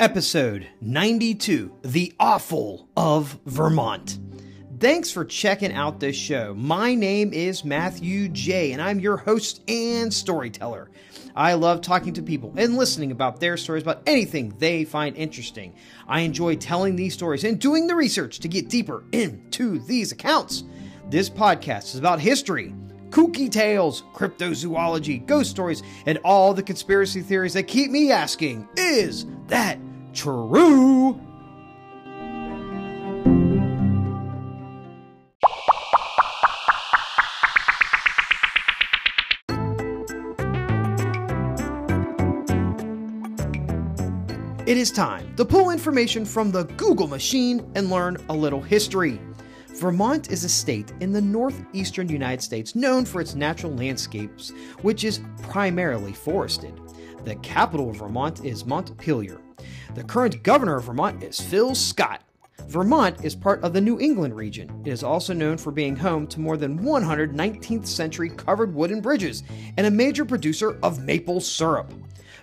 [0.00, 4.20] Episode 92 The Awful of Vermont.
[4.78, 6.54] Thanks for checking out this show.
[6.54, 10.92] My name is Matthew J., and I'm your host and storyteller.
[11.34, 15.74] I love talking to people and listening about their stories about anything they find interesting.
[16.06, 20.62] I enjoy telling these stories and doing the research to get deeper into these accounts.
[21.10, 22.72] This podcast is about history,
[23.10, 29.26] kooky tales, cryptozoology, ghost stories, and all the conspiracy theories that keep me asking, is
[29.48, 29.76] that
[30.18, 31.20] true?
[44.66, 49.20] It is time to pull information from the Google machine and learn a little history.
[49.76, 54.50] Vermont is a state in the northeastern United States known for its natural landscapes,
[54.82, 56.74] which is primarily forested.
[57.24, 59.40] The capital of Vermont is Montpelier.
[59.94, 62.22] The current governor of Vermont is Phil Scott.
[62.66, 64.82] Vermont is part of the New England region.
[64.84, 69.00] It is also known for being home to more than 100 19th century covered wooden
[69.00, 69.42] bridges
[69.76, 71.90] and a major producer of maple syrup.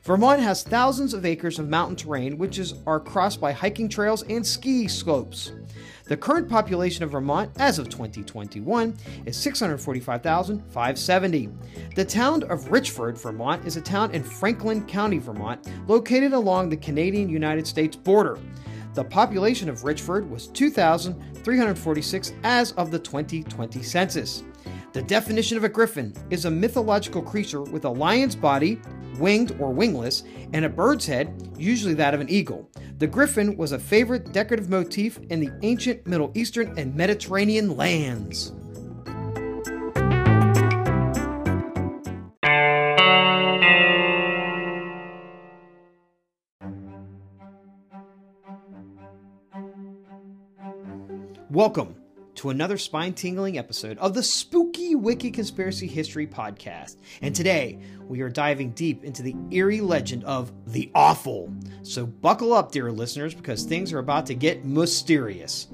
[0.06, 4.22] Vermont has thousands of acres of mountain terrain, which is, are crossed by hiking trails
[4.30, 5.53] and ski slopes.
[6.03, 11.50] The current population of Vermont, as of 2021, is 645,570.
[11.95, 16.78] The town of Richford, Vermont, is a town in Franklin County, Vermont, located along the
[16.78, 18.38] Canadian United States border.
[18.94, 24.44] The population of Richford was 2,346 as of the 2020 census.
[24.95, 28.79] The definition of a griffin is a mythological creature with a lion's body,
[29.19, 30.23] winged or wingless,
[30.53, 32.72] and a bird's head, usually that of an eagle.
[33.00, 38.53] The griffin was a favorite decorative motif in the ancient Middle Eastern and Mediterranean lands.
[51.50, 51.97] Welcome
[52.35, 56.97] to another spine tingling episode of the Spooky Wicked Conspiracy History Podcast.
[57.22, 61.53] And today we are diving deep into the eerie legend of the awful.
[61.84, 65.68] So buckle up, dear listeners, because things are about to get mysterious.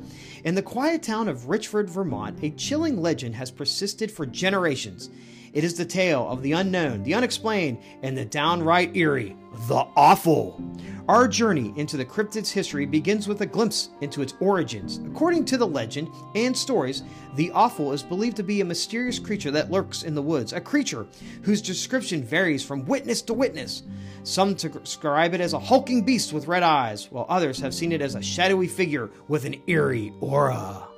[0.43, 5.09] In the quiet town of Richford, Vermont, a chilling legend has persisted for generations.
[5.53, 9.35] It is the tale of the unknown, the unexplained, and the downright eerie,
[9.67, 10.63] the awful.
[11.09, 15.01] Our journey into the cryptid's history begins with a glimpse into its origins.
[15.07, 17.03] According to the legend and stories,
[17.35, 20.61] the awful is believed to be a mysterious creature that lurks in the woods, a
[20.61, 21.05] creature
[21.41, 23.83] whose description varies from witness to witness.
[24.23, 28.01] Some describe it as a hulking beast with red eyes, while others have seen it
[28.01, 30.90] as a shadowy figure with an eerie aura.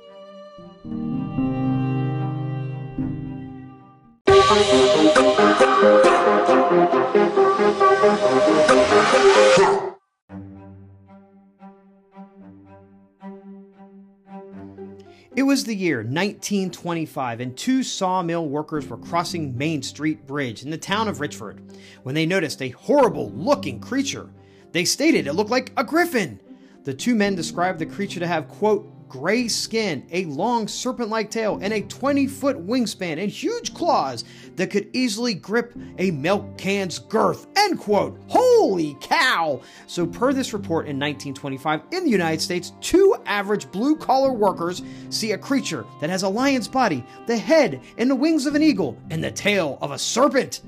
[4.46, 4.52] It
[15.42, 20.76] was the year 1925, and two sawmill workers were crossing Main Street Bridge in the
[20.76, 21.62] town of Richford
[22.02, 24.28] when they noticed a horrible looking creature.
[24.72, 26.38] They stated it looked like a griffin.
[26.82, 31.30] The two men described the creature to have, quote, gray skin, a long serpent like
[31.30, 34.24] tail, and a 20 foot wingspan and huge claws
[34.56, 37.46] that could easily grip a milk can's girth.
[37.56, 38.20] End quote.
[38.28, 39.60] Holy cow!
[39.86, 44.82] So, per this report in 1925, in the United States, two average blue collar workers
[45.10, 48.62] see a creature that has a lion's body, the head and the wings of an
[48.62, 50.60] eagle, and the tail of a serpent.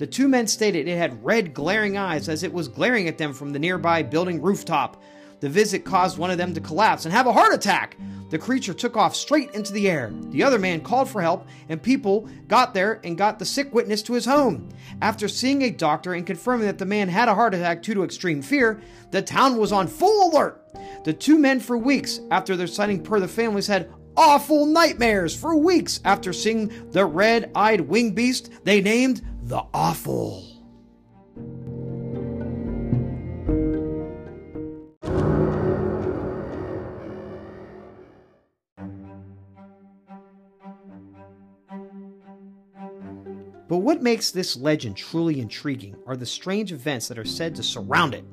[0.00, 3.34] The two men stated it had red, glaring eyes as it was glaring at them
[3.34, 5.02] from the nearby building rooftop.
[5.40, 7.96] The visit caused one of them to collapse and have a heart attack.
[8.30, 10.12] The creature took off straight into the air.
[10.30, 14.02] The other man called for help, and people got there and got the sick witness
[14.02, 14.68] to his home.
[15.02, 18.04] After seeing a doctor and confirming that the man had a heart attack due to
[18.04, 20.62] extreme fear, the town was on full alert.
[21.04, 25.34] The two men, for weeks after their sighting, per the families, had awful nightmares.
[25.34, 30.59] For weeks after seeing the red eyed winged beast, they named the Awful.
[43.80, 48.14] What makes this legend truly intriguing are the strange events that are said to surround
[48.14, 48.24] it.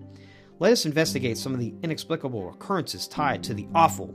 [0.59, 4.13] Let us investigate some of the inexplicable occurrences tied to the awful.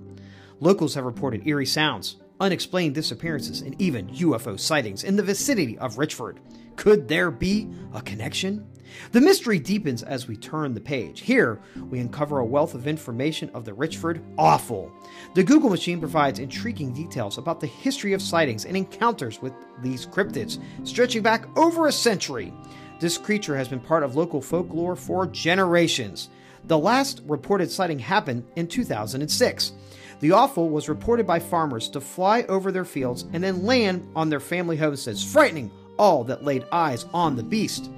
[0.60, 5.98] Locals have reported eerie sounds, unexplained disappearances, and even UFO sightings in the vicinity of
[5.98, 6.38] Richford.
[6.76, 8.66] Could there be a connection?
[9.12, 11.20] The mystery deepens as we turn the page.
[11.20, 11.60] Here,
[11.90, 14.92] we uncover a wealth of information of the Richford Awful.
[15.34, 19.52] The Google machine provides intriguing details about the history of sightings and encounters with
[19.82, 22.52] these cryptids, stretching back over a century.
[23.00, 26.28] This creature has been part of local folklore for generations.
[26.64, 29.72] The last reported sighting happened in 2006.
[30.20, 34.30] The awful was reported by farmers to fly over their fields and then land on
[34.30, 35.68] their family homesteads, frightening
[35.98, 37.90] all that laid eyes on the beast.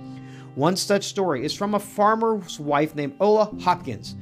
[0.55, 4.15] One such story is from a farmer's wife named Ola Hopkins.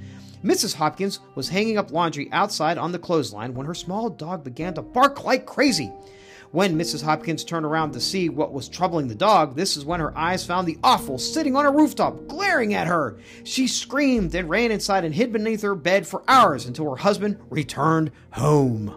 [0.42, 0.74] Mrs.
[0.74, 4.82] Hopkins was hanging up laundry outside on the clothesline when her small dog began to
[4.82, 5.92] bark like crazy.
[6.50, 7.02] When Mrs.
[7.02, 10.44] Hopkins turned around to see what was troubling the dog, this is when her eyes
[10.44, 13.18] found the awful sitting on a rooftop, glaring at her.
[13.44, 17.38] She screamed and ran inside and hid beneath her bed for hours until her husband
[17.48, 18.94] returned home.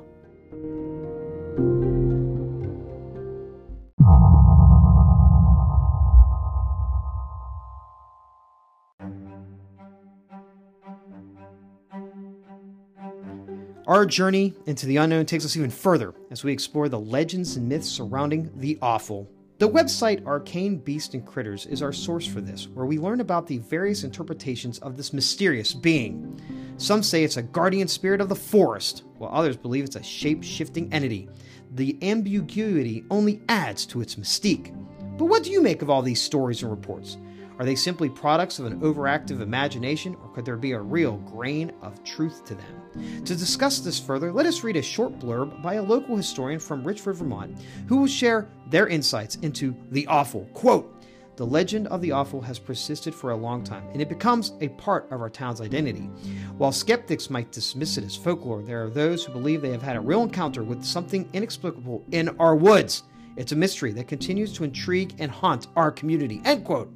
[13.87, 17.69] Our journey into the unknown takes us even further as we explore the legends and
[17.69, 19.29] myths surrounding the awful.
[19.59, 23.45] The website Arcane Beast and Critters is our source for this, where we learn about
[23.45, 26.41] the various interpretations of this mysterious being.
[26.77, 30.43] Some say it's a guardian spirit of the forest, while others believe it's a shape
[30.43, 31.29] shifting entity.
[31.75, 34.75] The ambiguity only adds to its mystique.
[35.15, 37.17] But what do you make of all these stories and reports?
[37.57, 41.71] Are they simply products of an overactive imagination, or could there be a real grain
[41.81, 43.23] of truth to them?
[43.25, 46.83] To discuss this further, let us read a short blurb by a local historian from
[46.83, 47.57] Richford, Vermont,
[47.87, 50.45] who will share their insights into the awful.
[50.53, 50.91] Quote,
[51.37, 54.69] the legend of the awful has persisted for a long time, and it becomes a
[54.69, 56.09] part of our town's identity.
[56.57, 59.97] While skeptics might dismiss it as folklore, there are those who believe they have had
[59.97, 63.03] a real encounter with something inexplicable in our woods.
[63.35, 66.41] It's a mystery that continues to intrigue and haunt our community.
[66.45, 66.93] End quote.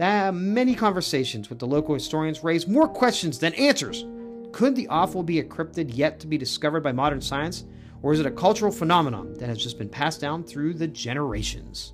[0.00, 4.06] That many conversations with the local historians raise more questions than answers.
[4.50, 7.64] Could the awful be a cryptid yet to be discovered by modern science,
[8.00, 11.92] or is it a cultural phenomenon that has just been passed down through the generations?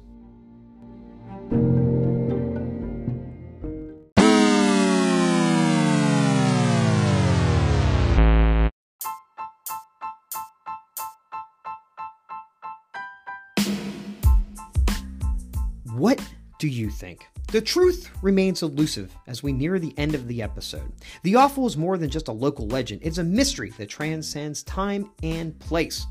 [16.67, 17.29] Do you think?
[17.53, 20.93] The truth remains elusive as we near the end of the episode.
[21.23, 25.13] The Awful is more than just a local legend, it's a mystery that transcends time
[25.23, 26.07] and place.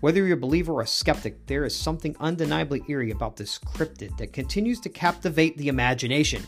[0.00, 4.18] Whether you're a believer or a skeptic, there is something undeniably eerie about this cryptid
[4.18, 6.42] that continues to captivate the imagination.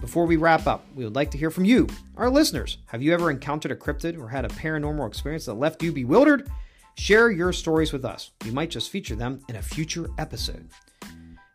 [0.00, 1.86] Before we wrap up, we would like to hear from you,
[2.16, 2.78] our listeners.
[2.86, 6.50] Have you ever encountered a cryptid or had a paranormal experience that left you bewildered?
[6.94, 8.30] Share your stories with us.
[8.42, 10.70] We might just feature them in a future episode.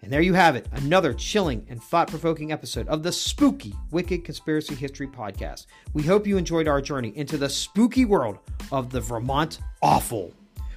[0.01, 4.23] And there you have it, another chilling and thought provoking episode of the Spooky Wicked
[4.23, 5.65] Conspiracy History Podcast.
[5.93, 8.39] We hope you enjoyed our journey into the spooky world
[8.71, 10.33] of the Vermont Awful.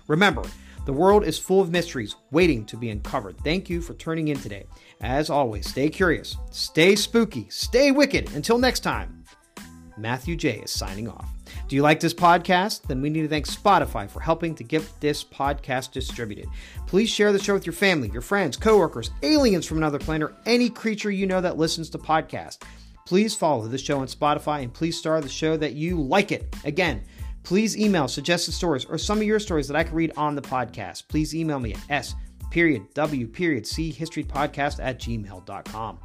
[0.07, 0.43] Remember,
[0.87, 3.37] the world is full of mysteries waiting to be uncovered.
[3.45, 4.65] Thank you for tuning in today.
[5.03, 8.33] As always, stay curious, stay spooky, stay wicked.
[8.35, 9.25] Until next time,
[9.99, 10.61] Matthew J.
[10.61, 11.29] is signing off.
[11.69, 12.85] Do you like this podcast?
[12.85, 16.49] Then we need to thank Spotify for helping to get this podcast distributed.
[16.87, 20.37] Please share the show with your family, your friends, coworkers, aliens from another planet, or
[20.47, 22.63] any creature you know that listens to podcasts.
[23.05, 26.57] Please follow the show on Spotify and please star the show that you like it.
[26.65, 27.03] Again,
[27.43, 30.43] please email suggested stories or some of your stories that I can read on the
[30.43, 31.07] podcast.
[31.09, 32.15] Please email me at s
[32.51, 35.99] period w period c history podcast at gmail.com.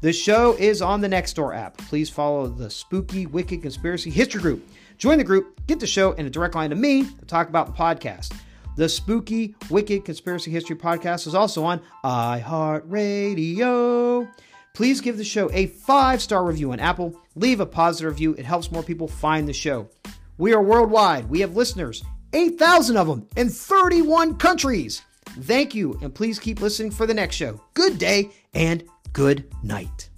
[0.00, 1.76] The show is on the Nextdoor app.
[1.76, 4.66] Please follow the Spooky Wicked Conspiracy History Group.
[5.00, 7.66] Join the group, get the show, and a direct line to me to talk about
[7.66, 8.34] the podcast.
[8.76, 14.30] The Spooky Wicked Conspiracy History Podcast is also on iHeartRadio.
[14.74, 17.18] Please give the show a five star review on Apple.
[17.34, 19.88] Leave a positive review, it helps more people find the show.
[20.36, 21.30] We are worldwide.
[21.30, 22.04] We have listeners,
[22.34, 25.00] 8,000 of them in 31 countries.
[25.24, 27.58] Thank you, and please keep listening for the next show.
[27.72, 30.10] Good day and good night.